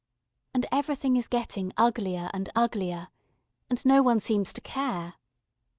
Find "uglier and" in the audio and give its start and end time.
1.77-2.49, 2.55-3.85